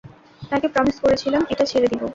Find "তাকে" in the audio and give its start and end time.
0.41-0.67